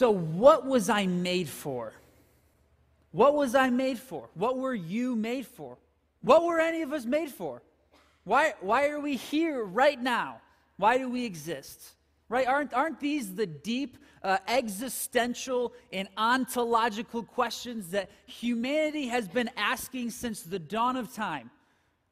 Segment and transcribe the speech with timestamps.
[0.00, 1.92] So, what was I made for?
[3.12, 4.30] What was I made for?
[4.32, 5.76] What were you made for?
[6.22, 7.60] What were any of us made for?
[8.24, 10.40] Why, why are we here right now?
[10.78, 11.82] Why do we exist?
[12.30, 12.46] Right?
[12.46, 20.12] Aren't, aren't these the deep uh, existential and ontological questions that humanity has been asking
[20.12, 21.50] since the dawn of time?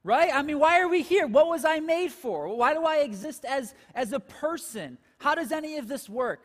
[0.05, 0.31] Right?
[0.31, 1.27] I mean, why are we here?
[1.27, 2.55] What was I made for?
[2.55, 4.99] Why do I exist as, as a person?
[5.17, 6.45] How does any of this work?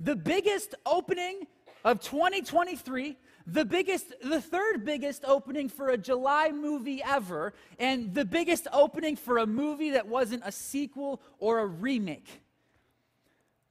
[0.00, 1.46] The biggest opening
[1.84, 3.16] of 2023,
[3.46, 9.16] the biggest the third biggest opening for a July movie ever, and the biggest opening
[9.16, 12.42] for a movie that wasn't a sequel or a remake.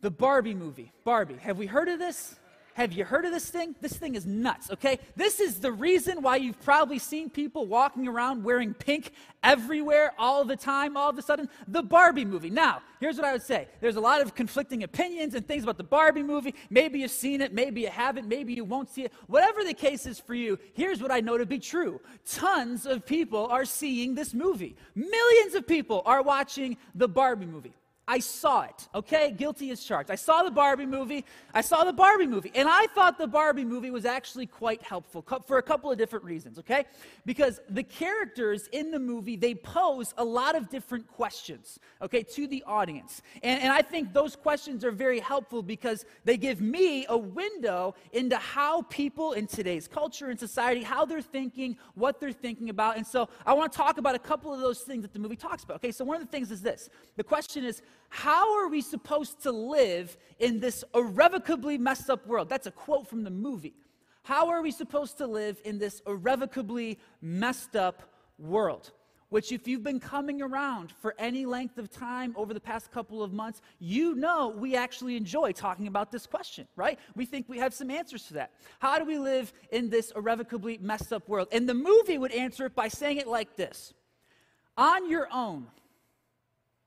[0.02, 0.92] The Barbie movie.
[1.04, 1.38] Barbie.
[1.42, 2.36] Have we heard of this?
[2.76, 3.74] Have you heard of this thing?
[3.80, 5.00] This thing is nuts, okay?
[5.16, 9.14] This is the reason why you've probably seen people walking around wearing pink
[9.44, 11.48] everywhere all the time, all of a sudden.
[11.70, 12.50] The Barbie movie.
[12.50, 15.78] Now, here's what I would say there's a lot of conflicting opinions and things about
[15.78, 16.54] the Barbie movie.
[16.70, 19.14] Maybe you've seen it, maybe you haven't, maybe you won't see it.
[19.28, 23.06] Whatever the case is for you, here's what I know to be true tons of
[23.06, 27.74] people are seeing this movie, millions of people are watching the Barbie movie.
[28.08, 29.32] I saw it, okay?
[29.32, 30.12] Guilty as charged.
[30.12, 31.26] I saw the Barbie movie.
[31.56, 32.52] I saw the Barbie movie.
[32.54, 36.24] And I thought the Barbie movie was actually quite helpful for a couple of different
[36.24, 36.86] reasons, okay?
[37.26, 42.46] Because the characters in the movie, they pose a lot of different questions, okay, to
[42.46, 43.24] the audience.
[43.42, 47.96] And, and I think those questions are very helpful because they give me a window
[48.14, 52.98] into how people in today's culture and society, how they're thinking, what they're thinking about.
[52.98, 55.36] And so I want to talk about a couple of those things that the movie
[55.36, 55.92] talks about, okay?
[55.92, 56.90] So one of the things is this.
[57.18, 62.50] The question is, how are we supposed to live in this irrevocably messed up world?
[62.50, 63.76] That's a quote from the movie.
[64.24, 68.02] How are we supposed to live in this irrevocably messed up
[68.40, 68.92] world?
[69.30, 73.22] Which, if you've been coming around for any length of time over the past couple
[73.22, 76.98] of months, you know we actually enjoy talking about this question, right?
[77.16, 78.52] We think we have some answers to that.
[78.80, 81.48] How do we live in this irrevocably messed up world?
[81.52, 83.94] And the movie would answer it by saying it like this
[84.78, 85.68] On your own,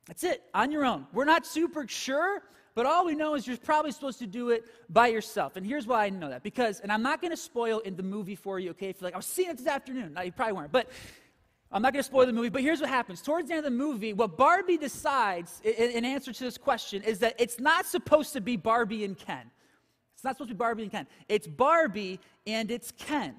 [0.09, 1.07] that's it, on your own.
[1.13, 2.43] We're not super sure,
[2.75, 5.57] but all we know is you're probably supposed to do it by yourself.
[5.57, 6.43] And here's why I know that.
[6.43, 8.89] Because, and I'm not going to spoil in the movie for you, okay?
[8.89, 10.15] If you're like, I was seeing it this afternoon.
[10.15, 10.73] No, you probably weren't.
[10.73, 10.89] But
[11.71, 13.21] I'm not going to spoil the movie, but here's what happens.
[13.21, 17.03] Towards the end of the movie, what Barbie decides in, in answer to this question
[17.03, 19.51] is that it's not supposed to be Barbie and Ken.
[20.15, 21.07] It's not supposed to be Barbie and Ken.
[21.29, 23.35] It's Barbie and it's Ken.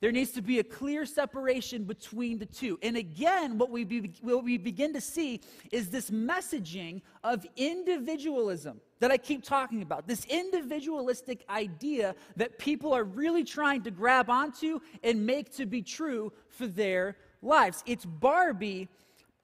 [0.00, 2.78] There needs to be a clear separation between the two.
[2.82, 5.40] And again, what we, be, what we begin to see
[5.72, 10.06] is this messaging of individualism that I keep talking about.
[10.06, 15.80] This individualistic idea that people are really trying to grab onto and make to be
[15.80, 17.82] true for their lives.
[17.86, 18.88] It's Barbie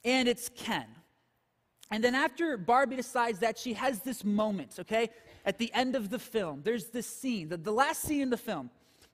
[0.04, 0.86] and it's Ken.
[1.90, 5.08] And then after Barbie decides that, she has this moment, okay?
[5.46, 8.36] At the end of the film, there's this scene, the, the last scene in the
[8.36, 8.70] film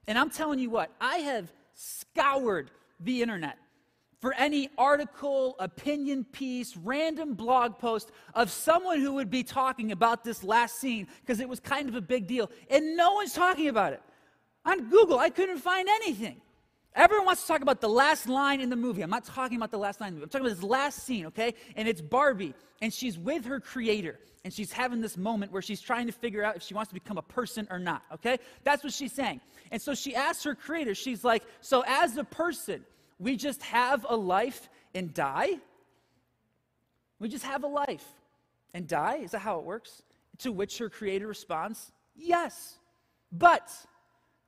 [0.09, 3.59] and I'm telling you what, I have scoured the internet
[4.21, 10.25] for any article, opinion piece, random blog post of someone who would be talking about
[10.25, 12.51] this last scene because it was kind of a big deal.
[12.69, 14.03] And no one's talking about it.
[14.65, 16.41] On Google, I couldn't find anything.
[16.95, 19.03] Everyone wants to talk about the last line in the movie.
[19.03, 20.23] I'm not talking about the last line in the.
[20.25, 21.55] I'm talking about this last scene, okay?
[21.77, 25.81] And it's Barbie, and she's with her creator, and she's having this moment where she's
[25.81, 28.39] trying to figure out if she wants to become a person or not, okay?
[28.65, 29.41] That's what she's saying.
[29.71, 32.85] And so she asks her creator, she's like, So as a person,
[33.19, 35.59] we just have a life and die?
[37.21, 38.07] We just have a life
[38.75, 39.19] and die?
[39.23, 40.03] Is that how it works?
[40.39, 42.79] To which her creator responds, Yes.
[43.31, 43.71] But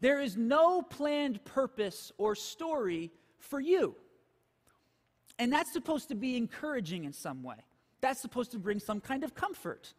[0.01, 3.95] there is no planned purpose or story for you.
[5.39, 7.57] And that's supposed to be encouraging in some way.
[8.01, 9.95] That's supposed to bring some kind of comfort.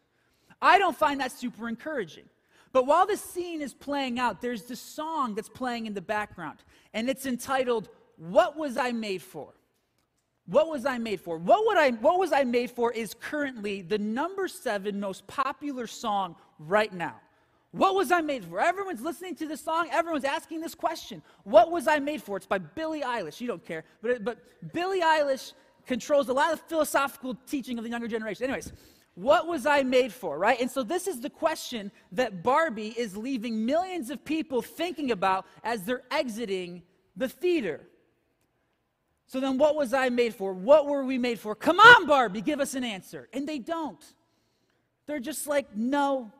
[0.60, 2.24] I don't find that super encouraging.
[2.72, 6.60] But while this scene is playing out, there's this song that's playing in the background,
[6.94, 9.52] and it's entitled what was I made for?
[10.46, 11.38] What was I made for?
[11.38, 15.86] What, would I, what was I made for is currently the number seven most popular
[15.86, 17.20] song right now.
[17.72, 18.60] What was I made for?
[18.60, 19.88] Everyone's listening to this song.
[19.90, 21.22] Everyone's asking this question.
[21.44, 22.36] What was I made for?
[22.36, 23.40] It's by Billie Eilish.
[23.40, 23.84] You don't care.
[24.02, 24.38] But, but
[24.74, 25.54] Billie Eilish
[25.86, 28.44] controls a lot of philosophical teaching of the younger generation.
[28.44, 28.72] Anyways,
[29.14, 30.60] what was I made for, right?
[30.60, 35.46] And so this is the question that Barbie is leaving millions of people thinking about
[35.64, 36.82] as they're exiting
[37.16, 37.80] the theater.
[39.26, 40.52] So then, what was I made for?
[40.52, 41.54] What were we made for?
[41.54, 43.30] Come on, Barbie, give us an answer.
[43.32, 44.04] And they don't.
[45.06, 46.30] They're just like, no,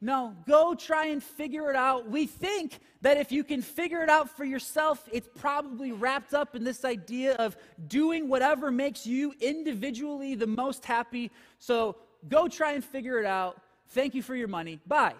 [0.00, 2.08] no, go try and figure it out.
[2.08, 6.56] We think that if you can figure it out for yourself, it's probably wrapped up
[6.56, 7.54] in this idea of
[7.86, 11.30] doing whatever makes you individually the most happy.
[11.58, 11.96] So
[12.28, 13.60] go try and figure it out.
[13.88, 14.80] Thank you for your money.
[14.86, 15.14] Bye.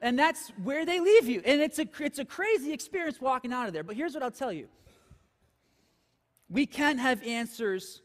[0.00, 1.42] And that's where they leave you.
[1.44, 3.82] And it's a, it's a crazy experience walking out of there.
[3.82, 4.68] But here's what I'll tell you
[6.48, 8.02] we can have answers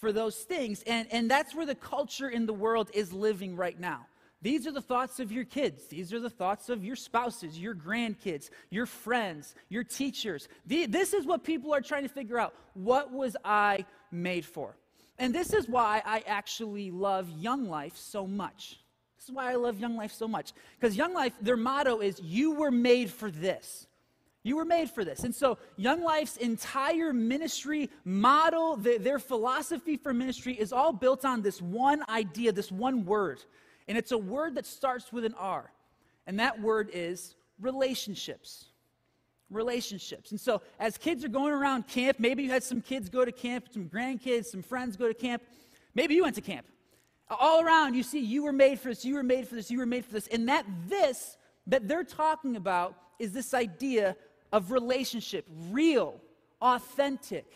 [0.00, 0.82] for those things.
[0.86, 4.06] And, and that's where the culture in the world is living right now.
[4.44, 5.86] These are the thoughts of your kids.
[5.86, 10.48] These are the thoughts of your spouses, your grandkids, your friends, your teachers.
[10.66, 12.54] This is what people are trying to figure out.
[12.74, 14.76] What was I made for?
[15.18, 18.78] And this is why I actually love Young Life so much.
[19.16, 20.52] This is why I love Young Life so much.
[20.78, 23.86] Because Young Life, their motto is, You were made for this.
[24.42, 25.24] You were made for this.
[25.24, 31.24] And so, Young Life's entire ministry model, the, their philosophy for ministry is all built
[31.24, 33.40] on this one idea, this one word.
[33.88, 35.70] And it's a word that starts with an R.
[36.26, 38.66] And that word is relationships.
[39.50, 40.30] Relationships.
[40.30, 43.32] And so, as kids are going around camp, maybe you had some kids go to
[43.32, 45.42] camp, some grandkids, some friends go to camp.
[45.94, 46.66] Maybe you went to camp.
[47.28, 49.78] All around, you see, you were made for this, you were made for this, you
[49.78, 50.26] were made for this.
[50.28, 51.36] And that this
[51.66, 54.16] that they're talking about is this idea
[54.52, 56.20] of relationship, real,
[56.60, 57.46] authentic,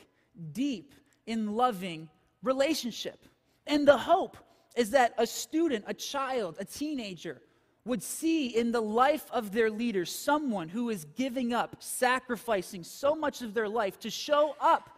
[0.53, 0.95] deep,
[1.27, 2.09] in loving
[2.43, 3.23] relationship.
[3.67, 4.37] And the hope
[4.79, 7.43] is that a student, a child, a teenager
[7.85, 13.17] would see in the life of their leader someone who is giving up, sacrificing so
[13.17, 14.89] much of their life to show up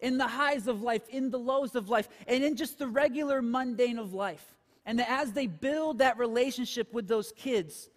[0.00, 3.42] in the highs of life, in the lows of life, and in just the regular
[3.42, 4.54] mundane of life.
[4.86, 7.90] And that as they build that relationship with those kids,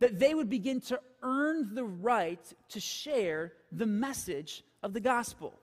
[0.00, 5.54] that they would begin to earn the right to share the message of the gospel.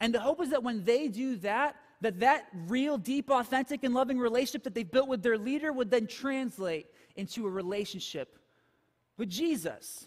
[0.00, 3.94] And the hope is that when they do that, that that real, deep, authentic, and
[3.94, 8.38] loving relationship that they've built with their leader would then translate into a relationship
[9.16, 10.06] with Jesus.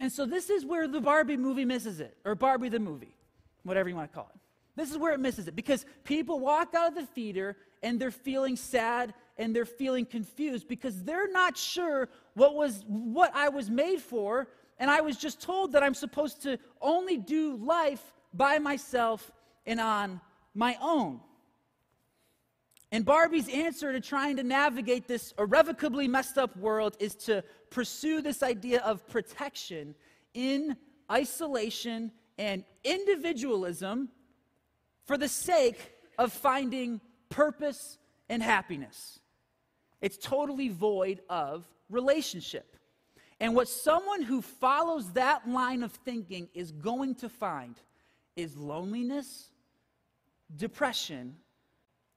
[0.00, 3.16] And so this is where the Barbie movie misses it, or Barbie the movie,
[3.62, 4.40] whatever you want to call it.
[4.76, 8.10] This is where it misses it because people walk out of the theater and they're
[8.10, 13.68] feeling sad and they're feeling confused because they're not sure what was what I was
[13.68, 18.58] made for and I was just told that I'm supposed to only do life by
[18.58, 19.30] myself
[19.66, 20.20] and on
[20.54, 21.20] my own.
[22.92, 28.20] And Barbie's answer to trying to navigate this irrevocably messed up world is to pursue
[28.20, 29.94] this idea of protection
[30.34, 30.76] in
[31.10, 34.08] isolation and individualism
[35.04, 39.20] for the sake of finding purpose and happiness.
[40.00, 42.76] It's totally void of relationship.
[43.38, 47.76] And what someone who follows that line of thinking is going to find
[48.36, 49.50] is loneliness,
[50.56, 51.36] depression,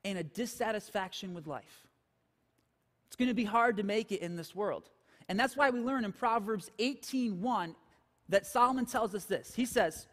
[0.05, 1.87] and a dissatisfaction with life.
[3.07, 4.89] It's going to be hard to make it in this world.
[5.29, 7.75] And that's why we learn in Proverbs 18:1
[8.29, 9.55] that Solomon tells us this.
[9.55, 10.07] He says,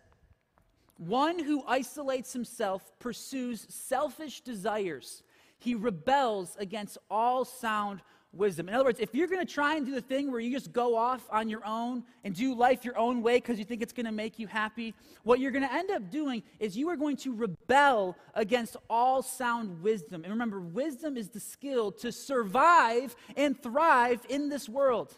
[0.97, 5.23] "One who isolates himself pursues selfish desires
[5.61, 8.01] he rebels against all sound
[8.33, 8.69] wisdom.
[8.69, 10.73] In other words, if you're going to try and do the thing where you just
[10.73, 13.93] go off on your own and do life your own way because you think it's
[13.93, 14.95] going to make you happy,
[15.25, 19.23] what you're going to end up doing is you are going to rebel against all
[19.23, 20.23] sound wisdom.
[20.23, 25.13] And remember, wisdom is the skill to survive and thrive in this world.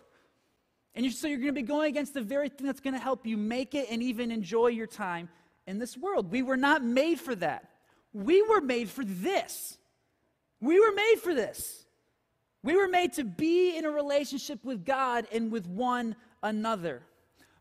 [0.95, 3.01] And you're, so you're going to be going against the very thing that's going to
[3.01, 5.29] help you make it and even enjoy your time
[5.67, 6.31] in this world.
[6.31, 7.69] We were not made for that.
[8.13, 9.79] We were made for this.
[10.61, 11.82] We were made for this.
[12.63, 17.03] We were made to be in a relationship with God and with one another.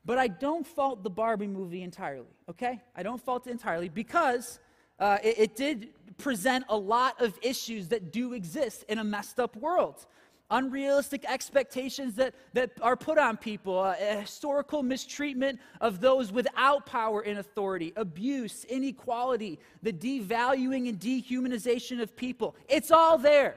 [0.05, 2.81] But I don't fault the Barbie movie entirely, okay?
[2.95, 4.59] I don't fault it entirely because
[4.99, 9.39] uh, it, it did present a lot of issues that do exist in a messed
[9.39, 10.05] up world
[10.51, 17.21] unrealistic expectations that, that are put on people, uh, historical mistreatment of those without power
[17.21, 22.55] and authority, abuse, inequality, the devaluing and dehumanization of people.
[22.67, 23.55] It's all there.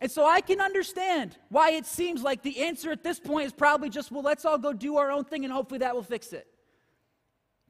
[0.00, 3.52] And so I can understand why it seems like the answer at this point is
[3.52, 6.32] probably just, well, let's all go do our own thing and hopefully that will fix
[6.32, 6.46] it.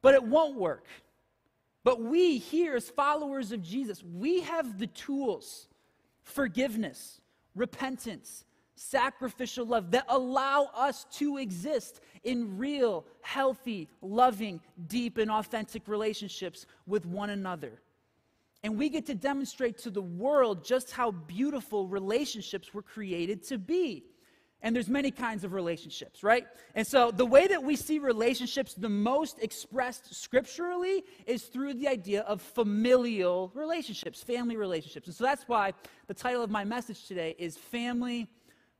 [0.02, 0.86] But it won't work.
[1.84, 5.68] But we here, as followers of Jesus, we have the tools
[6.24, 7.20] forgiveness,
[7.54, 15.86] repentance, sacrificial love that allow us to exist in real, healthy, loving, deep, and authentic
[15.86, 17.80] relationships with one another.
[18.62, 23.58] And we get to demonstrate to the world just how beautiful relationships were created to
[23.58, 24.04] be.
[24.62, 26.46] And there's many kinds of relationships, right?
[26.74, 31.86] And so the way that we see relationships the most expressed scripturally is through the
[31.86, 35.06] idea of familial relationships, family relationships.
[35.06, 35.72] And so that's why
[36.08, 38.28] the title of my message today is Family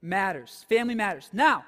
[0.02, 0.64] Matters.
[0.68, 1.28] Family Matters.
[1.32, 1.64] Now,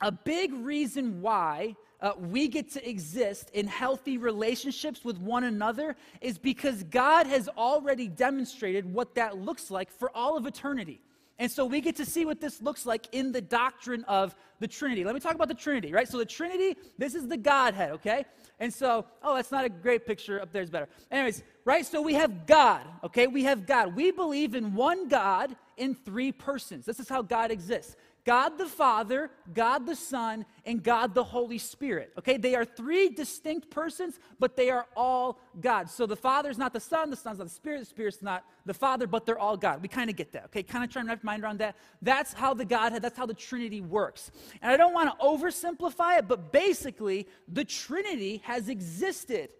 [0.00, 5.96] a big reason why uh, we get to exist in healthy relationships with one another
[6.20, 11.00] is because God has already demonstrated what that looks like for all of eternity.
[11.38, 14.68] And so we get to see what this looks like in the doctrine of the
[14.68, 15.02] Trinity.
[15.02, 16.06] Let me talk about the Trinity, right?
[16.06, 18.26] So the Trinity, this is the Godhead, okay?
[18.60, 20.40] And so, oh, that's not a great picture.
[20.40, 20.88] Up there's better.
[21.10, 21.86] Anyways, right?
[21.86, 23.26] So we have God, okay?
[23.26, 23.96] We have God.
[23.96, 26.84] We believe in one God in three persons.
[26.84, 27.96] This is how God exists.
[28.24, 32.12] God the Father, God the Son, and God the Holy Spirit.
[32.16, 35.90] Okay, they are three distinct persons, but they are all God.
[35.90, 38.44] So the Father is not the Son, the Son's not the Spirit, the Spirit's not
[38.64, 39.82] the Father, but they're all God.
[39.82, 40.44] We kind of get that.
[40.46, 41.76] Okay, kind of trying to wrap your mind around that.
[42.00, 44.30] That's how the Godhead, that's how the Trinity works.
[44.60, 49.50] And I don't want to oversimplify it, but basically, the Trinity has existed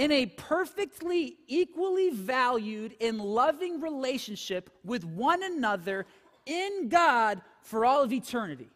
[0.00, 6.06] in a perfectly equally valued and loving relationship with one another
[6.46, 8.68] in God for all of eternity.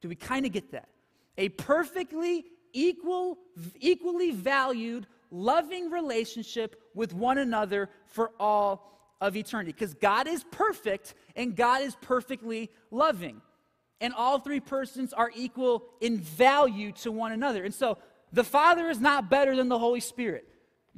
[0.00, 0.88] Do we kind of get that?
[1.38, 3.38] A perfectly equal,
[3.80, 9.72] equally valued, loving relationship with one another for all of eternity.
[9.72, 13.40] Because God is perfect and God is perfectly loving.
[14.00, 17.64] And all three persons are equal in value to one another.
[17.64, 17.98] And so
[18.32, 20.46] the Father is not better than the Holy Spirit.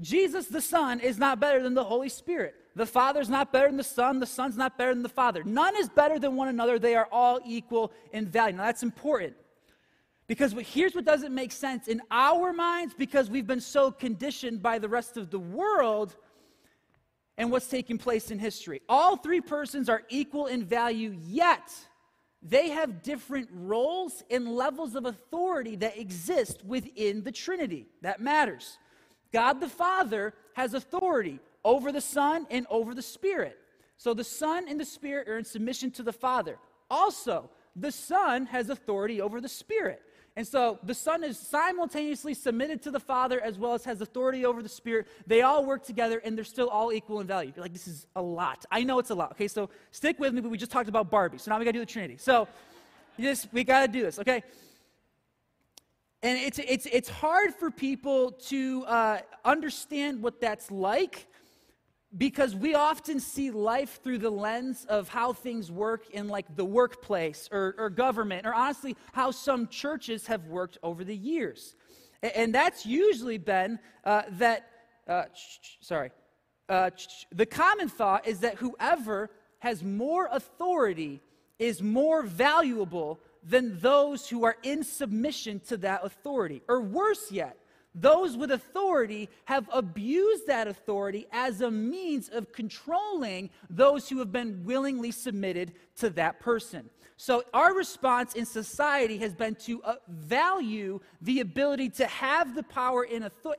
[0.00, 2.54] Jesus the Son is not better than the Holy Spirit.
[2.78, 4.20] The Father's not better than the Son.
[4.20, 5.42] The Son's not better than the Father.
[5.42, 6.78] None is better than one another.
[6.78, 8.56] They are all equal in value.
[8.56, 9.34] Now, that's important.
[10.28, 14.78] Because here's what doesn't make sense in our minds because we've been so conditioned by
[14.78, 16.14] the rest of the world
[17.36, 18.80] and what's taking place in history.
[18.88, 21.74] All three persons are equal in value, yet
[22.42, 27.88] they have different roles and levels of authority that exist within the Trinity.
[28.02, 28.78] That matters.
[29.32, 33.58] God the Father has authority over the Son and over the Spirit.
[33.98, 36.56] So the Son and the Spirit are in submission to the Father.
[36.90, 40.00] Also, the Son has authority over the Spirit.
[40.34, 44.46] And so the Son is simultaneously submitted to the Father as well as has authority
[44.46, 45.08] over the Spirit.
[45.26, 47.52] They all work together and they're still all equal in value.
[47.54, 48.64] You're like, this is a lot.
[48.70, 49.32] I know it's a lot.
[49.32, 51.36] Okay, so stick with me, but we just talked about Barbie.
[51.36, 52.16] So now we got to do the Trinity.
[52.16, 52.48] So
[53.18, 54.42] this we got to do this, okay?
[56.22, 61.26] And it's, it's, it's hard for people to uh, understand what that's like
[62.16, 66.64] because we often see life through the lens of how things work in like the
[66.64, 71.74] workplace or, or government or honestly how some churches have worked over the years.
[72.22, 74.70] And, that's usually been uh, that
[75.06, 75.24] uh,
[75.80, 76.10] sorry
[76.68, 76.90] uh,
[77.30, 81.20] the common thought is that whoever has more authority
[81.58, 87.56] is more valuable than those who are in submission to that authority or worse yet
[87.94, 94.30] those with authority have abused that authority as a means of controlling those who have
[94.30, 96.90] been willingly submitted to that person.
[97.20, 102.62] So, our response in society has been to uh, value the ability to have the
[102.62, 103.04] power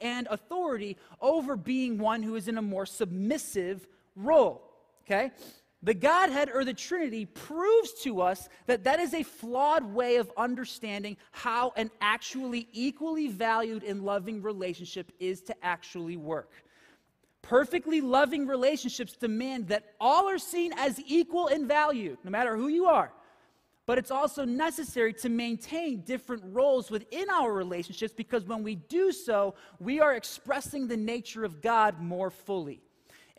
[0.01, 4.63] and authority over being one who is in a more submissive role.
[5.03, 5.31] Okay?
[5.81, 10.29] The Godhead or the Trinity proves to us that that is a flawed way of
[10.35, 16.51] understanding how an actually equally valued and loving relationship is to actually work.
[17.41, 22.67] Perfectly loving relationships demand that all are seen as equal in value, no matter who
[22.67, 23.13] you are.
[23.85, 29.13] But it's also necessary to maintain different roles within our relationships because when we do
[29.13, 32.81] so, we are expressing the nature of God more fully.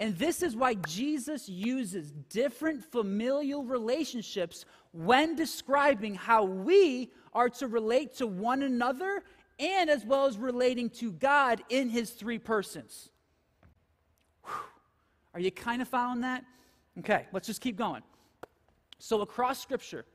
[0.00, 7.68] And this is why Jesus uses different familial relationships when describing how we are to
[7.68, 9.22] relate to one another
[9.58, 13.10] and as well as relating to God in his three persons.
[14.44, 14.54] Whew.
[15.34, 16.44] Are you kind of following that?
[17.00, 18.02] Okay, let's just keep going.
[18.98, 20.06] So, across Scripture,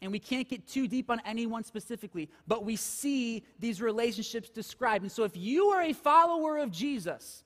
[0.00, 5.02] and we can't get too deep on anyone specifically, but we see these relationships described.
[5.02, 7.42] And so, if you are a follower of Jesus,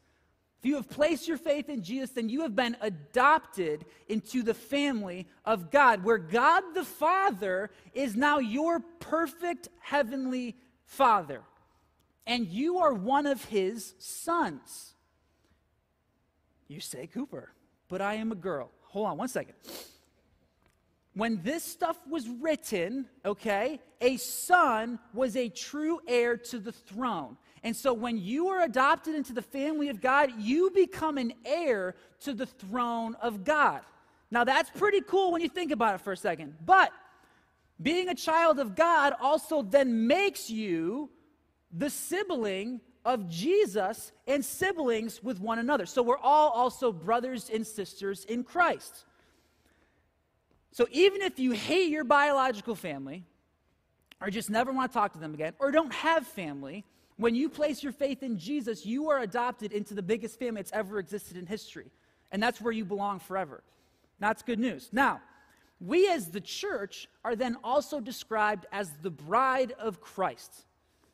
[0.58, 4.54] if you have placed your faith in Jesus, then you have been adopted into the
[4.54, 11.42] family of God, where God the Father is now your perfect heavenly Father.
[12.26, 14.94] And you are one of his sons.
[16.68, 17.52] You say, Cooper,
[17.88, 18.70] but I am a girl.
[18.88, 19.54] Hold on one second.
[21.14, 27.36] When this stuff was written, okay, a son was a true heir to the throne.
[27.66, 31.96] And so when you are adopted into the family of God, you become an heir
[32.20, 33.80] to the throne of God.
[34.30, 36.54] Now, that's pretty cool when you think about it for a second.
[36.64, 36.92] But
[37.82, 41.10] being a child of God also then makes you
[41.76, 45.86] the sibling of Jesus and siblings with one another.
[45.86, 49.04] So we're all also brothers and sisters in Christ.
[50.70, 53.24] So even if you hate your biological family,
[54.20, 56.84] or just never want to talk to them again, or don't have family,
[57.16, 60.72] when you place your faith in Jesus, you are adopted into the biggest family that's
[60.72, 61.90] ever existed in history.
[62.30, 63.62] And that's where you belong forever.
[64.18, 64.90] That's good news.
[64.92, 65.20] Now,
[65.80, 70.64] we as the church are then also described as the bride of Christ.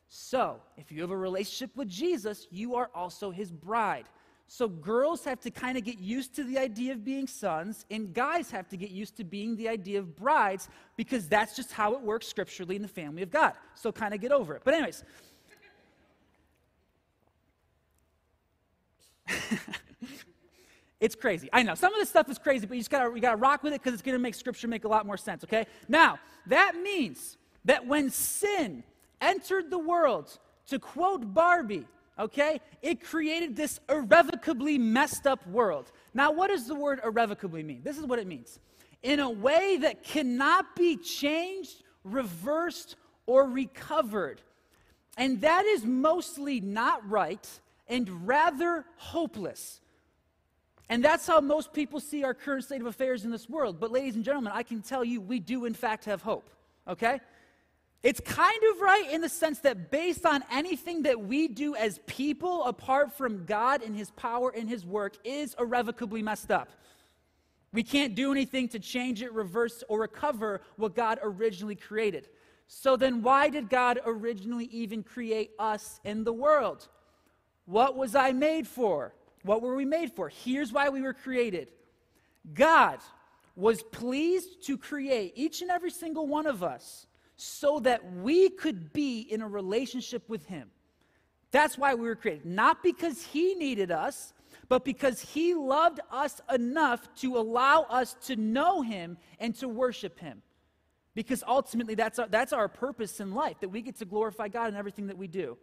[0.07, 4.05] So, if you have a relationship with Jesus, you are also his bride.
[4.47, 8.13] So, girls have to kind of get used to the idea of being sons, and
[8.13, 11.93] guys have to get used to being the idea of brides because that's just how
[11.95, 13.53] it works scripturally in the family of God.
[13.73, 14.61] So, kind of get over it.
[14.63, 15.03] But, anyways,
[20.99, 21.49] it's crazy.
[21.51, 21.75] I know.
[21.75, 23.81] Some of this stuff is crazy, but you just gotta, you gotta rock with it
[23.81, 25.65] because it's gonna make scripture make a lot more sense, okay?
[25.87, 28.83] Now, that means that when sin
[29.21, 31.85] entered the world, to quote Barbie,
[32.17, 35.91] okay, it created this irrevocably messed up world.
[36.13, 37.81] Now, what does the word irrevocably mean?
[37.83, 38.59] This is what it means
[39.01, 44.41] in a way that cannot be changed, reversed, or recovered.
[45.17, 47.47] And that is mostly not right
[47.87, 49.81] and rather hopeless.
[50.89, 53.79] And that's how most people see our current state of affairs in this world.
[53.79, 56.49] But, ladies and gentlemen, I can tell you we do, in fact, have hope.
[56.87, 57.19] Okay?
[58.03, 61.99] It's kind of right in the sense that based on anything that we do as
[62.05, 66.69] people apart from God and His power and His work is irrevocably messed up.
[67.71, 72.27] We can't do anything to change it, reverse, or recover what God originally created.
[72.67, 76.87] So then, why did God originally even create us in the world?
[77.65, 79.13] What was I made for?
[79.43, 80.29] What were we made for?
[80.29, 81.69] Here's why we were created
[82.53, 82.99] God
[83.55, 88.93] was pleased to create each and every single one of us so that we could
[88.93, 90.69] be in a relationship with Him.
[91.51, 92.45] That's why we were created.
[92.45, 94.33] Not because He needed us,
[94.69, 100.19] but because He loved us enough to allow us to know Him and to worship
[100.19, 100.41] Him.
[101.15, 104.69] Because ultimately, that's our, that's our purpose in life, that we get to glorify God
[104.69, 105.57] in everything that we do.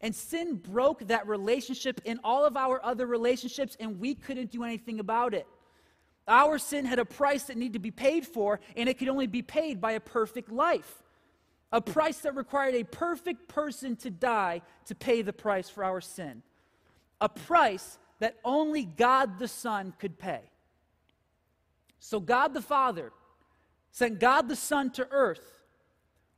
[0.00, 4.64] And sin broke that relationship in all of our other relationships, and we couldn't do
[4.64, 5.46] anything about it.
[6.26, 9.26] Our sin had a price that needed to be paid for, and it could only
[9.26, 11.02] be paid by a perfect life.
[11.72, 16.00] A price that required a perfect person to die to pay the price for our
[16.00, 16.42] sin.
[17.20, 20.42] A price that only God the Son could pay.
[21.98, 23.12] So, God the Father
[23.90, 25.62] sent God the Son to earth,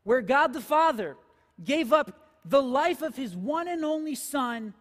[0.03, 1.17] where God the Father
[1.63, 4.75] gave up the life of his one and only son,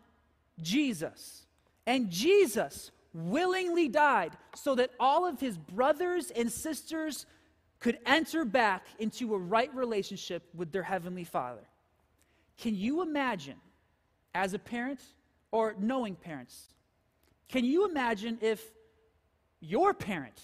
[0.62, 1.46] Jesus.
[1.86, 7.26] And Jesus willingly died so that all of his brothers and sisters
[7.80, 11.68] could enter back into a right relationship with their heavenly Father.
[12.58, 13.58] Can you imagine,
[14.34, 15.02] as a parent
[15.52, 16.74] or knowing parents,
[17.50, 18.72] can you imagine if
[19.60, 20.40] your parent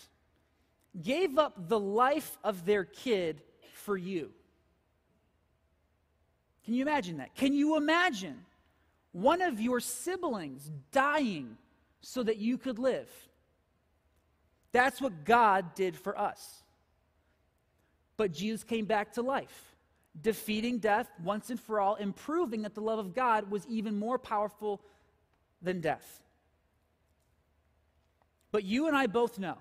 [1.01, 3.41] gave up the life of their kid
[3.73, 4.31] for you?
[6.69, 7.33] Can you imagine that?
[7.33, 8.45] Can you imagine
[9.11, 11.57] one of your siblings dying
[11.99, 13.09] so that you could live?
[14.71, 16.61] That's what God did for us.
[18.17, 19.75] But Jesus came back to life,
[20.21, 23.97] defeating death once and for all, and proving that the love of God was even
[23.97, 24.79] more powerful
[25.63, 26.21] than death.
[28.51, 29.57] But you and I both know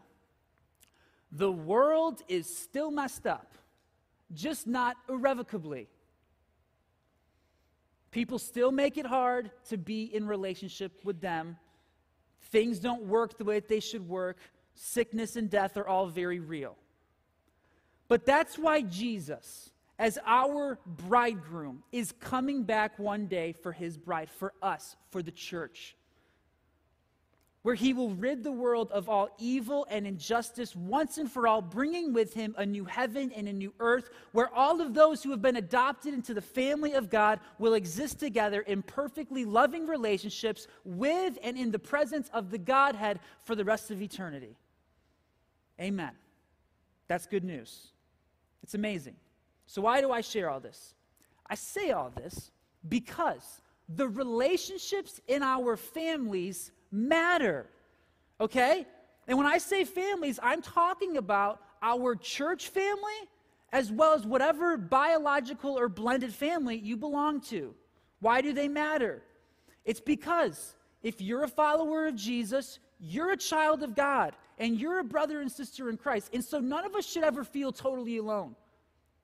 [1.33, 3.55] the world is still messed up,
[4.35, 5.89] just not irrevocably.
[8.11, 11.57] People still make it hard to be in relationship with them.
[12.51, 14.39] Things don't work the way they should work.
[14.75, 16.77] Sickness and death are all very real.
[18.09, 24.31] But that's why Jesus, as our bridegroom, is coming back one day for his bride,
[24.31, 25.95] for us, for the church
[27.63, 31.61] where he will rid the world of all evil and injustice once and for all,
[31.61, 35.31] bringing with him a new heaven and a new earth, where all of those who
[35.31, 40.67] have been adopted into the family of God will exist together in perfectly loving relationships
[40.85, 44.57] with and in the presence of the Godhead for the rest of eternity.
[45.81, 46.13] Amen.
[47.09, 47.89] That's good news.
[48.63, 49.17] It's amazing.
[49.67, 50.95] So, why do I share all this?
[51.49, 52.51] I say all this
[52.89, 57.67] because the relationships in our families matter.
[58.41, 58.87] Okay?
[59.27, 63.29] And when I say families, I'm talking about our church family
[63.73, 67.75] as well as whatever biological or blended family you belong to.
[68.21, 69.23] Why do they matter?
[69.85, 74.99] It's because if you're a follower of Jesus, you're a child of God and you're
[74.99, 76.31] a brother and sister in Christ.
[76.33, 78.57] And so none of us should ever feel totally alone.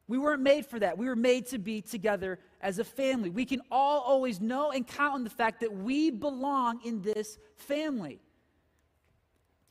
[0.07, 0.99] We weren't made for that.
[0.99, 3.31] We were made to be together as a family.
[3.31, 7.39] We can all always know and count on the fact that we belong in this
[7.57, 8.21] family.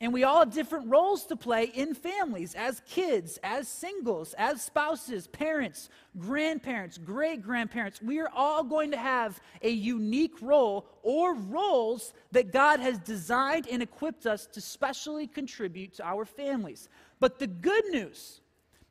[0.00, 4.60] And we all have different roles to play in families as kids, as singles, as
[4.60, 8.02] spouses, parents, grandparents, great grandparents.
[8.02, 13.68] We are all going to have a unique role or roles that God has designed
[13.68, 16.88] and equipped us to specially contribute to our families.
[17.20, 18.40] But the good news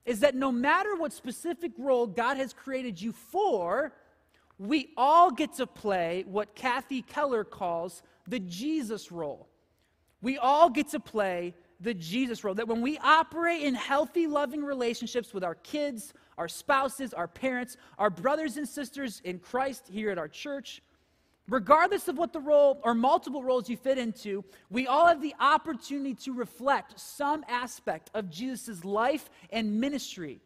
[0.06, 3.94] is that no matter what specific role God has created you for,
[4.60, 9.48] we all get to play what Kathy Keller calls the Jesus role.
[10.22, 12.56] We all get to play the Jesus role.
[12.56, 17.78] That when we operate in healthy, loving relationships with our kids, our spouses, our parents,
[17.98, 20.82] our brothers and sisters in Christ here at our church,
[21.50, 25.36] Regardless of what the role or multiple roles you fit into, we all have the
[25.40, 30.40] opportunity to reflect some aspect of Jesus' life and ministry.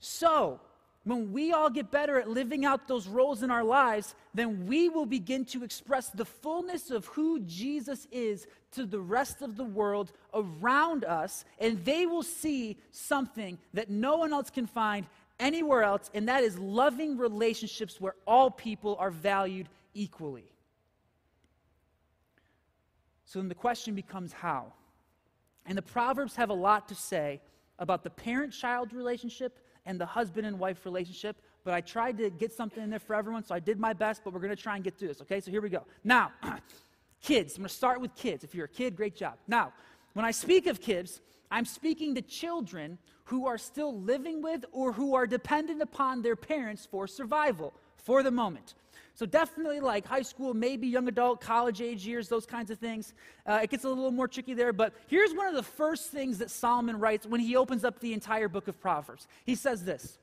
[0.00, 0.60] So,
[1.04, 4.88] when we all get better at living out those roles in our lives, then we
[4.88, 9.64] will begin to express the fullness of who Jesus is to the rest of the
[9.64, 15.06] world around us, and they will see something that no one else can find
[15.40, 20.52] anywhere else, and that is loving relationships where all people are valued equally.
[23.24, 24.72] So then the question becomes how?
[25.66, 27.42] And the Proverbs have a lot to say
[27.78, 32.30] about the parent child relationship and the husband and wife relationship, but I tried to
[32.30, 34.62] get something in there for everyone, so I did my best, but we're going to
[34.62, 35.40] try and get through this, okay?
[35.40, 35.84] So here we go.
[36.04, 36.32] Now,
[37.20, 38.44] kids, I'm going to start with kids.
[38.44, 39.34] If you're a kid, great job.
[39.46, 39.72] Now,
[40.14, 44.92] when I speak of kids, I'm speaking to children who are still living with or
[44.92, 48.74] who are dependent upon their parents for survival for the moment.
[49.18, 53.14] So definitely like high school, maybe young adult, college age years, those kinds of things.
[53.44, 56.38] Uh, it gets a little more tricky there, but here's one of the first things
[56.38, 59.26] that Solomon writes when he opens up the entire book of Proverbs.
[59.44, 60.18] He says this.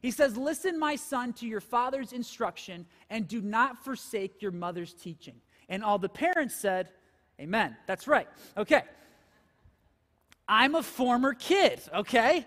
[0.00, 4.94] He says, Listen, my son, to your father's instruction, and do not forsake your mother's
[4.94, 5.34] teaching.
[5.68, 6.88] And all the parents said,
[7.38, 7.76] Amen.
[7.86, 8.28] That's right.
[8.56, 8.80] Okay.
[10.48, 12.46] I'm a former kid, okay?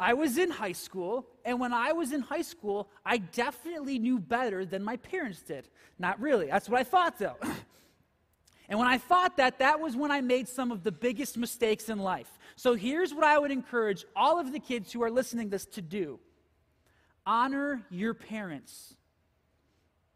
[0.00, 4.18] I was in high school, and when I was in high school, I definitely knew
[4.18, 5.68] better than my parents did.
[5.98, 6.46] Not really.
[6.46, 7.36] That's what I thought, though.
[8.70, 11.90] and when I thought that, that was when I made some of the biggest mistakes
[11.90, 12.38] in life.
[12.56, 15.82] So here's what I would encourage all of the kids who are listening this to
[15.82, 16.18] do
[17.26, 18.94] honor your parents.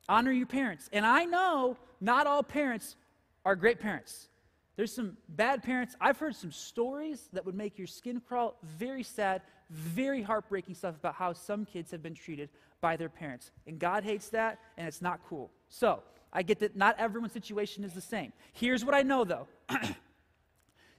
[0.08, 0.88] Honor your parents.
[0.94, 2.96] And I know not all parents
[3.44, 4.28] are great parents.
[4.76, 5.94] There's some bad parents.
[6.00, 8.56] I've heard some stories that would make your skin crawl.
[8.62, 12.48] Very sad, very heartbreaking stuff about how some kids have been treated
[12.80, 13.50] by their parents.
[13.66, 15.50] And God hates that, and it's not cool.
[15.68, 18.32] So, I get that not everyone's situation is the same.
[18.52, 19.46] Here's what I know though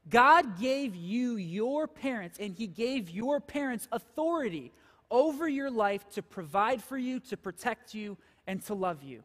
[0.10, 4.72] God gave you your parents, and He gave your parents authority
[5.12, 9.24] over your life to provide for you, to protect you, and to love you.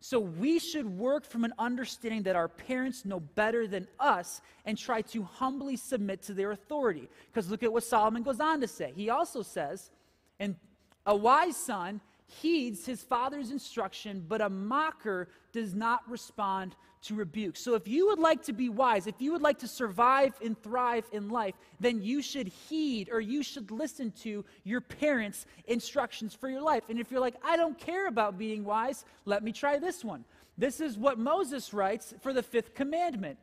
[0.00, 4.78] So we should work from an understanding that our parents know better than us and
[4.78, 7.08] try to humbly submit to their authority.
[7.26, 8.92] Because look at what Solomon goes on to say.
[8.96, 9.90] He also says,
[10.38, 10.56] and
[11.04, 17.56] a wise son heeds his father's instruction, but a mocker does not respond to rebuke.
[17.56, 20.60] So, if you would like to be wise, if you would like to survive and
[20.62, 26.34] thrive in life, then you should heed or you should listen to your parents' instructions
[26.34, 26.84] for your life.
[26.88, 30.24] And if you're like, I don't care about being wise, let me try this one.
[30.58, 33.38] This is what Moses writes for the fifth commandment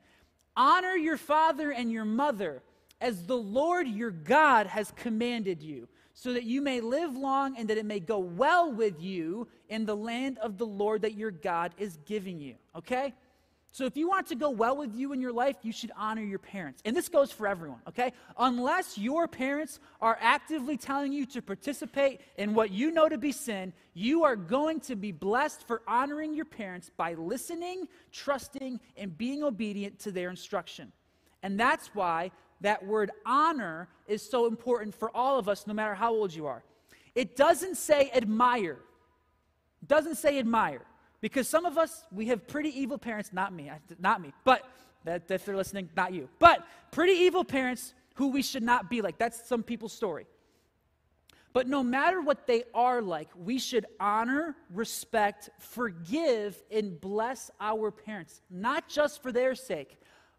[0.55, 2.63] Honor your father and your mother
[2.99, 7.69] as the Lord your God has commanded you so that you may live long and
[7.69, 11.29] that it may go well with you in the land of the Lord that your
[11.29, 12.55] God is giving you.
[12.75, 13.13] Okay?
[13.77, 16.23] So if you want to go well with you in your life, you should honor
[16.23, 16.81] your parents.
[16.83, 18.11] And this goes for everyone, okay?
[18.35, 23.31] Unless your parents are actively telling you to participate in what you know to be
[23.31, 29.15] sin, you are going to be blessed for honoring your parents by listening, trusting, and
[29.15, 30.91] being obedient to their instruction.
[31.43, 35.93] And that's why that word honor is so important for all of us, no matter
[35.93, 36.63] how old you are.
[37.13, 38.79] It doesn't say admire.
[39.83, 40.81] It doesn't say admire.
[41.21, 44.69] Because some of us, we have pretty evil parents, not me, not me, but
[45.03, 49.01] that, if they're listening, not you, but pretty evil parents who we should not be
[49.01, 49.17] like.
[49.17, 50.27] That's some people's story.
[51.53, 57.89] But no matter what they are like, we should honor, respect, forgive, and bless our
[57.89, 59.97] parents, not just for their sake,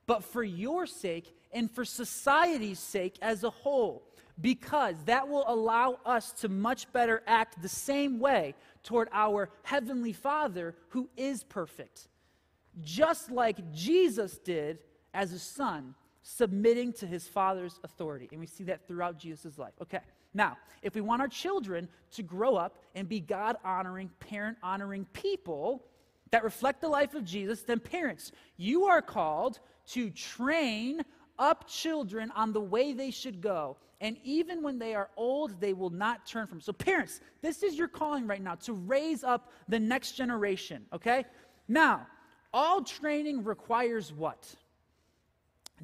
[0.09, 4.03] but for your sake and for society's sake as a whole,
[4.41, 10.15] because that will allow us to much better act the same way toward our Heavenly
[10.15, 12.09] Father who is perfect.
[12.81, 14.79] Just like Jesus did
[15.13, 18.29] as a son, submitting to his Father's authority.
[18.31, 19.75] And we see that throughout Jesus' life.
[19.83, 20.01] Okay,
[20.33, 25.05] now, if we want our children to grow up and be God honoring, parent honoring
[25.13, 25.85] people
[26.31, 31.03] that reflect the life of Jesus, then parents, you are called to train
[31.39, 33.77] up children on the way they should go.
[34.01, 36.61] And even when they are old, they will not turn from.
[36.61, 41.25] So, parents, this is your calling right now to raise up the next generation, okay?
[41.67, 42.07] Now,
[42.53, 44.55] all training requires what?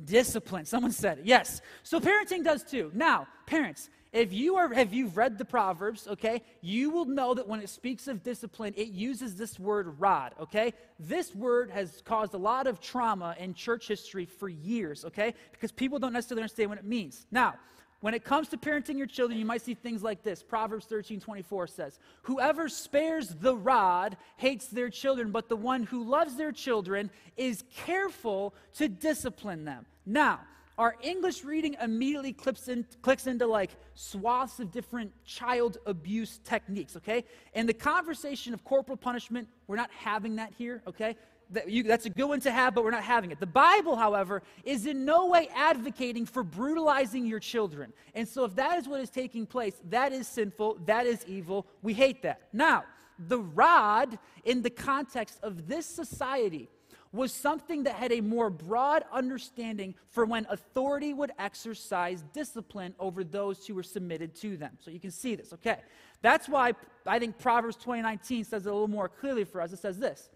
[0.05, 0.64] Discipline.
[0.64, 1.27] Someone said it.
[1.27, 1.61] Yes.
[1.83, 2.90] So parenting does too.
[2.95, 7.46] Now, parents, if you are have you've read the proverbs okay you will know that
[7.46, 12.33] when it speaks of discipline it uses this word rod okay this word has caused
[12.33, 16.70] a lot of trauma in church history for years okay because people don't necessarily understand
[16.70, 17.55] what it means now
[18.00, 20.42] when it comes to parenting your children, you might see things like this.
[20.42, 26.05] Proverbs 13 24 says, Whoever spares the rod hates their children, but the one who
[26.05, 29.87] loves their children is careful to discipline them.
[30.05, 30.40] Now,
[30.79, 36.97] our English reading immediately clips in, clicks into like swaths of different child abuse techniques,
[36.97, 37.25] okay?
[37.55, 41.17] And the conversation of corporal punishment, we're not having that here, okay?
[41.51, 43.39] That you, that's a good one to have, but we're not having it.
[43.39, 47.93] The Bible, however, is in no way advocating for brutalizing your children.
[48.15, 51.67] And so, if that is what is taking place, that is sinful, that is evil.
[51.83, 52.41] We hate that.
[52.53, 52.85] Now,
[53.19, 56.69] the rod, in the context of this society,
[57.14, 63.22] was something that had a more broad understanding for when authority would exercise discipline over
[63.22, 64.77] those who were submitted to them.
[64.81, 65.79] So you can see this, okay?
[66.22, 66.72] That's why
[67.07, 69.72] I think Proverbs 2019 says it a little more clearly for us.
[69.72, 70.29] It says this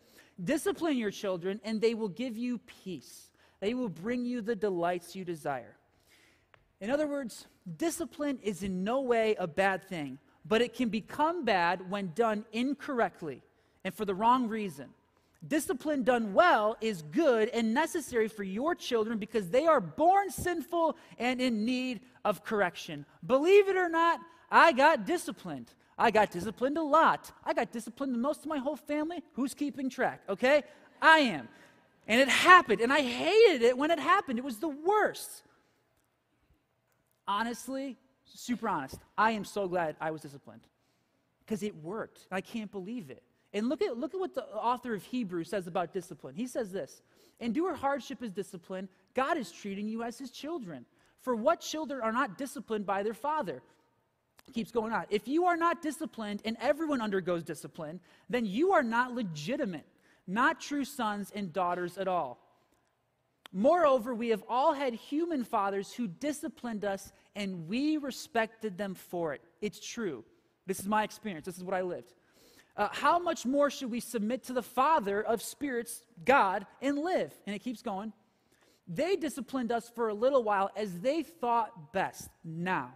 [0.42, 3.30] Discipline your children, and they will give you peace.
[3.60, 5.74] They will bring you the delights you desire.
[6.80, 11.44] In other words, discipline is in no way a bad thing, but it can become
[11.44, 13.42] bad when done incorrectly
[13.84, 14.90] and for the wrong reason.
[15.46, 20.96] Discipline done well is good and necessary for your children because they are born sinful
[21.16, 23.06] and in need of correction.
[23.24, 24.20] Believe it or not,
[24.50, 25.72] I got disciplined.
[25.96, 27.30] I got disciplined a lot.
[27.44, 29.22] I got disciplined the most of my whole family.
[29.34, 30.22] Who's keeping track?
[30.28, 30.62] Okay?
[31.00, 31.48] I am.
[32.08, 34.38] And it happened, and I hated it when it happened.
[34.38, 35.42] It was the worst.
[37.26, 40.62] Honestly, super honest, I am so glad I was disciplined
[41.44, 42.26] because it worked.
[42.30, 43.22] I can't believe it.
[43.54, 46.34] And look at, look at what the author of Hebrews says about discipline.
[46.34, 47.02] He says this
[47.40, 48.88] Endure hardship as discipline.
[49.14, 50.84] God is treating you as his children.
[51.20, 53.62] For what children are not disciplined by their father?
[54.54, 55.04] Keeps going on.
[55.10, 59.86] If you are not disciplined and everyone undergoes discipline, then you are not legitimate,
[60.26, 62.38] not true sons and daughters at all.
[63.52, 69.34] Moreover, we have all had human fathers who disciplined us and we respected them for
[69.34, 69.42] it.
[69.60, 70.24] It's true.
[70.66, 71.46] This is my experience.
[71.46, 72.14] This is what I lived
[72.78, 77.34] uh, how much more should we submit to the Father of spirits, God, and live?
[77.46, 78.12] And it keeps going.
[78.86, 82.30] They disciplined us for a little while as they thought best.
[82.44, 82.92] Now,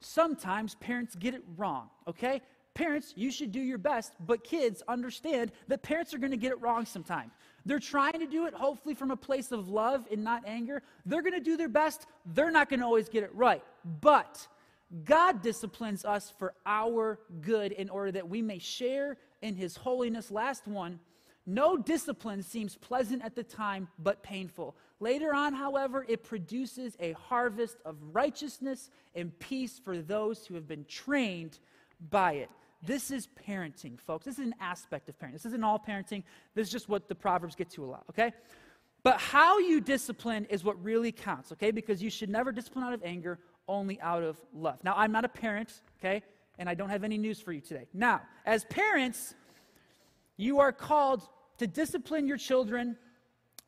[0.00, 2.40] sometimes parents get it wrong, okay?
[2.74, 6.52] Parents, you should do your best, but kids understand that parents are going to get
[6.52, 7.32] it wrong sometimes.
[7.66, 10.82] They're trying to do it, hopefully, from a place of love and not anger.
[11.06, 12.06] They're going to do their best.
[12.24, 13.62] They're not going to always get it right.
[14.00, 14.46] But
[15.02, 20.30] God disciplines us for our good in order that we may share in his holiness.
[20.30, 21.00] Last one.
[21.46, 24.76] No discipline seems pleasant at the time, but painful.
[25.00, 30.66] Later on, however, it produces a harvest of righteousness and peace for those who have
[30.66, 31.58] been trained
[32.10, 32.50] by it.
[32.82, 34.24] This is parenting, folks.
[34.24, 35.32] This is an aspect of parenting.
[35.32, 36.22] This isn't all parenting.
[36.54, 38.32] This is just what the Proverbs get to a lot, okay?
[39.02, 41.70] But how you discipline is what really counts, okay?
[41.70, 44.78] Because you should never discipline out of anger, only out of love.
[44.82, 46.22] Now, I'm not a parent, okay?
[46.58, 47.86] And I don't have any news for you today.
[47.92, 49.34] Now, as parents,
[50.36, 51.22] you are called
[51.58, 52.96] to discipline your children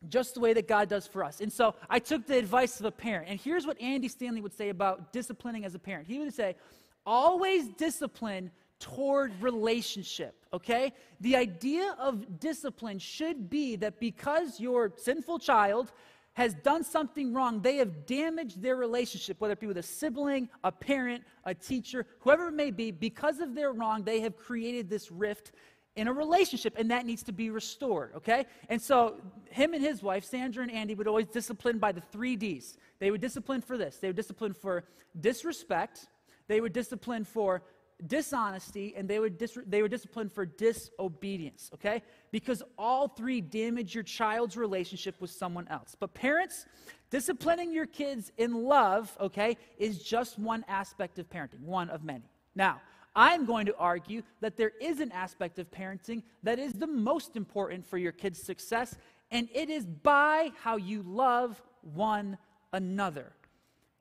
[0.08, 1.40] just the way that God does for us.
[1.40, 3.28] And so I took the advice of a parent.
[3.28, 6.06] And here's what Andy Stanley would say about disciplining as a parent.
[6.06, 6.56] He would say,
[7.04, 10.92] always discipline toward relationship, okay?
[11.20, 15.92] The idea of discipline should be that because your sinful child
[16.36, 20.50] has done something wrong, they have damaged their relationship, whether it be with a sibling,
[20.64, 24.90] a parent, a teacher, whoever it may be, because of their wrong, they have created
[24.90, 25.52] this rift
[25.96, 28.44] in a relationship, and that needs to be restored, okay?
[28.68, 29.18] And so,
[29.48, 32.76] him and his wife, Sandra and Andy, would always discipline by the three D's.
[32.98, 34.84] They would discipline for this they would discipline for
[35.18, 36.08] disrespect,
[36.48, 37.62] they would discipline for
[38.06, 42.02] dishonesty, and they would, dis- they would discipline for disobedience, okay?
[42.30, 45.96] Because all three damage your child's relationship with someone else.
[45.98, 46.66] But parents,
[47.10, 52.30] disciplining your kids in love, okay, is just one aspect of parenting, one of many.
[52.54, 52.80] Now,
[53.14, 57.34] I'm going to argue that there is an aspect of parenting that is the most
[57.34, 58.96] important for your kids' success,
[59.30, 62.36] and it is by how you love one
[62.74, 63.32] another.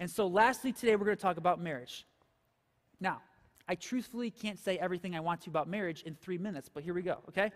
[0.01, 2.05] And so, lastly, today we're going to talk about marriage.
[2.99, 3.21] Now,
[3.67, 6.93] I truthfully can't say everything I want to about marriage in three minutes, but here
[6.93, 7.51] we go, okay?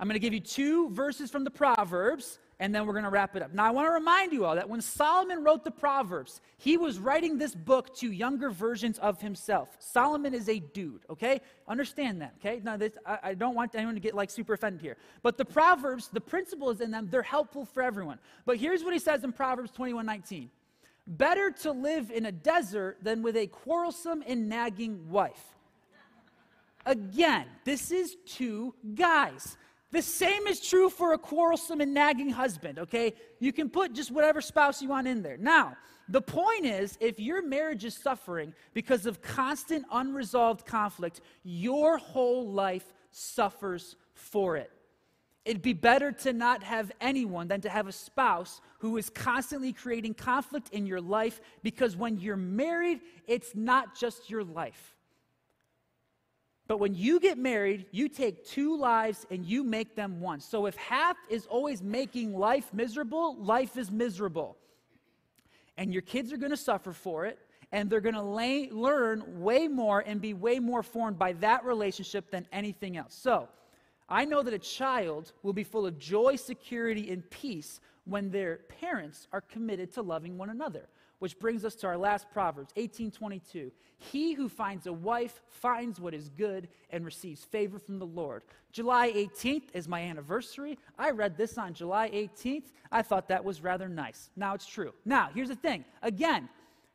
[0.00, 3.10] I'm going to give you two verses from the Proverbs, and then we're going to
[3.10, 3.54] wrap it up.
[3.54, 6.98] Now, I want to remind you all that when Solomon wrote the Proverbs, he was
[6.98, 9.76] writing this book to younger versions of himself.
[9.78, 11.40] Solomon is a dude, okay?
[11.68, 12.60] Understand that, okay?
[12.64, 14.96] Now, this, I, I don't want anyone to get like super offended here.
[15.22, 18.18] But the Proverbs, the principles in them, they're helpful for everyone.
[18.44, 20.50] But here's what he says in Proverbs 21 19.
[21.06, 25.42] Better to live in a desert than with a quarrelsome and nagging wife.
[26.86, 29.56] Again, this is two guys.
[29.90, 33.14] The same is true for a quarrelsome and nagging husband, okay?
[33.40, 35.36] You can put just whatever spouse you want in there.
[35.36, 35.76] Now,
[36.08, 42.48] the point is if your marriage is suffering because of constant unresolved conflict, your whole
[42.48, 44.70] life suffers for it.
[45.44, 49.72] It'd be better to not have anyone than to have a spouse who is constantly
[49.72, 54.94] creating conflict in your life because when you're married, it's not just your life.
[56.68, 60.38] But when you get married, you take two lives and you make them one.
[60.40, 64.56] So if half is always making life miserable, life is miserable.
[65.76, 67.38] And your kids are going to suffer for it,
[67.72, 72.30] and they're going to learn way more and be way more formed by that relationship
[72.30, 73.14] than anything else.
[73.14, 73.48] So,
[74.12, 78.58] I know that a child will be full of joy, security, and peace when their
[78.80, 80.86] parents are committed to loving one another.
[81.18, 83.72] Which brings us to our last Proverbs, 1822.
[83.96, 88.42] He who finds a wife finds what is good and receives favor from the Lord.
[88.70, 90.78] July 18th is my anniversary.
[90.98, 92.72] I read this on July 18th.
[92.90, 94.28] I thought that was rather nice.
[94.36, 94.92] Now it's true.
[95.06, 95.86] Now, here's the thing.
[96.02, 96.50] Again,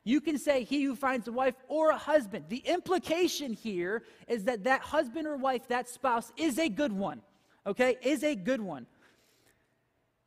[0.08, 2.46] you can say he who finds a wife or a husband.
[2.48, 7.20] The implication here is that that husband or wife, that spouse, is a good one.
[7.66, 7.98] Okay?
[8.00, 8.86] Is a good one.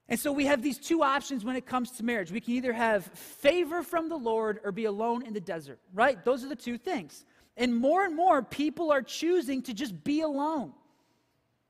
[0.08, 2.32] And so we have these two options when it comes to marriage.
[2.32, 6.24] We can either have favor from the Lord or be alone in the desert, right?
[6.24, 7.26] Those are the two things.
[7.58, 10.74] And more and more people are choosing to just be alone.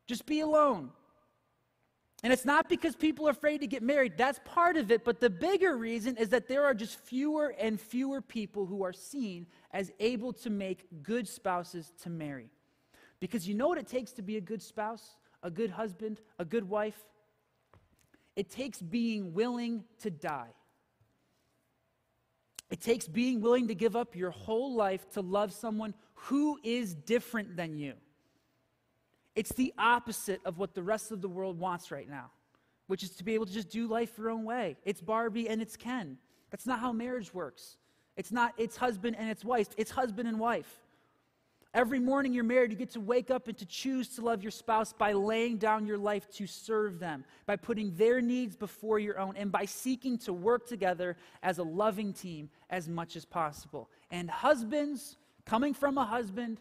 [0.07, 0.89] Just be alone.
[2.23, 5.03] And it's not because people are afraid to get married, that's part of it.
[5.03, 8.93] But the bigger reason is that there are just fewer and fewer people who are
[8.93, 12.51] seen as able to make good spouses to marry.
[13.19, 16.45] Because you know what it takes to be a good spouse, a good husband, a
[16.45, 16.99] good wife?
[18.35, 20.53] It takes being willing to die.
[22.69, 26.93] It takes being willing to give up your whole life to love someone who is
[26.93, 27.93] different than you.
[29.35, 32.31] It's the opposite of what the rest of the world wants right now,
[32.87, 34.77] which is to be able to just do life your own way.
[34.83, 36.17] It's Barbie and it's Ken.
[36.49, 37.77] That's not how marriage works.
[38.17, 40.81] It's not it's husband and it's wife, it's husband and wife.
[41.73, 44.51] Every morning you're married, you get to wake up and to choose to love your
[44.51, 49.17] spouse by laying down your life to serve them, by putting their needs before your
[49.17, 53.89] own, and by seeking to work together as a loving team as much as possible.
[54.11, 55.15] And husbands,
[55.45, 56.59] coming from a husband,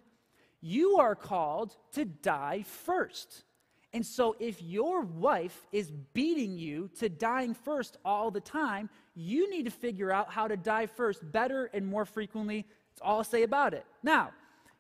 [0.61, 3.45] you are called to die first.
[3.93, 9.51] And so, if your wife is beating you to dying first all the time, you
[9.51, 12.67] need to figure out how to die first better and more frequently.
[12.91, 13.85] That's all I'll say about it.
[14.03, 14.31] Now,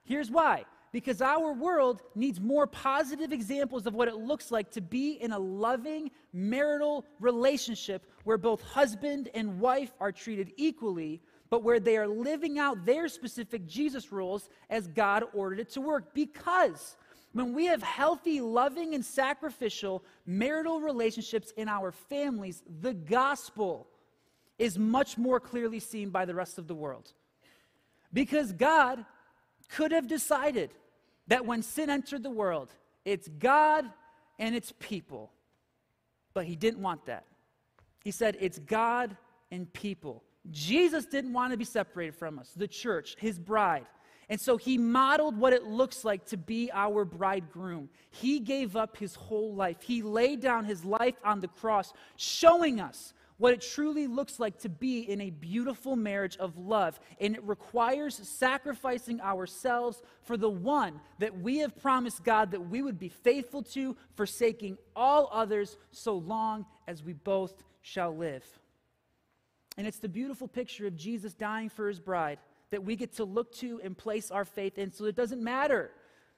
[0.05, 0.65] here's why.
[0.93, 5.33] Because our world needs more positive examples of what it looks like to be in
[5.33, 11.21] a loving marital relationship where both husband and wife are treated equally,
[11.51, 15.81] but where they are living out their specific Jesus rules as God ordered it to
[15.81, 16.15] work.
[16.15, 16.97] Because
[17.33, 23.89] when we have healthy, loving, and sacrificial marital relationships in our families, the gospel
[24.59, 27.13] is much more clearly seen by the rest of the world.
[28.13, 29.05] Because God
[29.69, 30.71] could have decided
[31.29, 32.71] that when sin entered the world,
[33.05, 33.87] it's God
[34.39, 35.33] and it's people.
[36.35, 37.25] But he didn't want that.
[38.05, 39.17] He said, it's God
[39.51, 40.23] and people.
[40.51, 43.87] Jesus didn't want to be separated from us, the church, his bride.
[44.31, 47.91] And so he modeled what it looks like to be our bridegroom.
[48.11, 49.83] He gave up his whole life.
[49.83, 54.59] He laid down his life on the cross, showing us what it truly looks like
[54.59, 57.01] to be in a beautiful marriage of love.
[57.19, 62.83] And it requires sacrificing ourselves for the one that we have promised God that we
[62.83, 68.45] would be faithful to, forsaking all others so long as we both shall live.
[69.77, 72.39] And it's the beautiful picture of Jesus dying for his bride
[72.71, 74.93] that we get to look to and place our faith in.
[74.93, 75.91] So it doesn't matter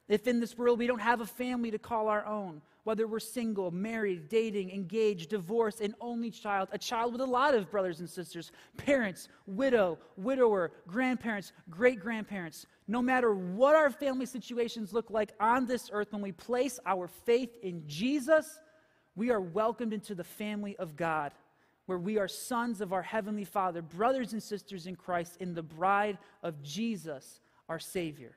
[0.08, 3.20] if in this world we don't have a family to call our own, whether we're
[3.20, 8.00] single, married, dating, engaged, divorced, an only child, a child with a lot of brothers
[8.00, 12.66] and sisters, parents, widow, widower, grandparents, great grandparents.
[12.88, 17.08] No matter what our family situations look like on this earth, when we place our
[17.08, 18.58] faith in Jesus,
[19.14, 21.32] we are welcomed into the family of God
[21.92, 25.62] where we are sons of our Heavenly Father, brothers and sisters in Christ, in the
[25.62, 28.34] bride of Jesus, our Savior.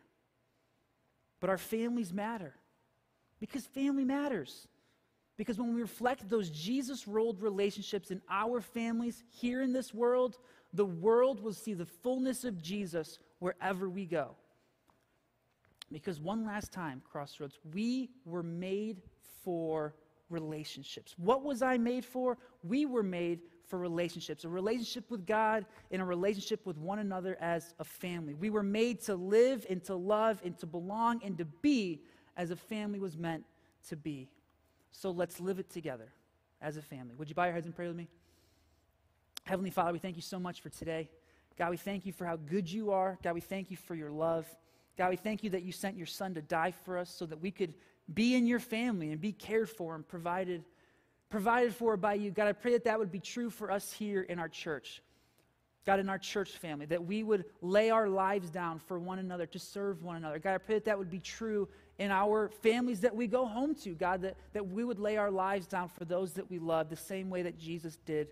[1.40, 2.54] But our families matter
[3.40, 4.68] because family matters.
[5.38, 10.38] Because when we reflect those Jesus rolled relationships in our families here in this world,
[10.74, 14.36] the world will see the fullness of Jesus wherever we go.
[15.90, 19.02] Because one last time, Crossroads, we were made
[19.46, 19.96] for
[20.30, 21.16] relationships.
[21.18, 22.38] What was I made for?
[22.64, 27.38] We were made for relationships a relationship with God and a relationship with one another
[27.42, 28.34] as a family.
[28.34, 32.02] We were made to live and to love and to belong and to be
[32.38, 33.44] as a family was meant
[33.90, 34.30] to be.
[34.92, 36.12] So let's live it together
[36.62, 37.16] as a family.
[37.16, 38.08] Would you bow your heads and pray with me?
[39.46, 41.10] Heavenly Father, we thank you so much for today.
[41.58, 43.18] God, we thank you for how good you are.
[43.24, 44.46] God, we thank you for your love.
[44.98, 47.40] God, we thank you that you sent your son to die for us so that
[47.40, 47.74] we could
[48.14, 50.64] be in your family and be cared for and provided,
[51.30, 52.32] provided for by you.
[52.32, 55.02] God, I pray that that would be true for us here in our church.
[55.86, 59.46] God, in our church family, that we would lay our lives down for one another
[59.46, 60.40] to serve one another.
[60.40, 61.68] God, I pray that that would be true
[62.00, 63.92] in our families that we go home to.
[63.92, 66.96] God, that, that we would lay our lives down for those that we love the
[66.96, 68.30] same way that Jesus did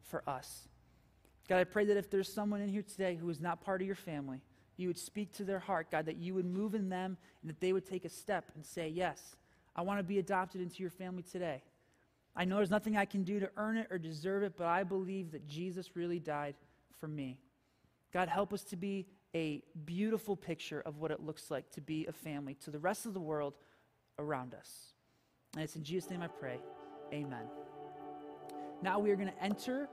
[0.00, 0.68] for us.
[1.48, 3.86] God, I pray that if there's someone in here today who is not part of
[3.86, 4.40] your family,
[4.82, 7.60] you would speak to their heart, God, that you would move in them and that
[7.60, 9.36] they would take a step and say, Yes,
[9.74, 11.62] I want to be adopted into your family today.
[12.34, 14.84] I know there's nothing I can do to earn it or deserve it, but I
[14.84, 16.54] believe that Jesus really died
[16.98, 17.38] for me.
[18.12, 22.06] God, help us to be a beautiful picture of what it looks like to be
[22.06, 23.54] a family to the rest of the world
[24.18, 24.92] around us.
[25.54, 26.58] And it's in Jesus' name I pray.
[27.12, 27.44] Amen.
[28.82, 29.80] Now we are going to enter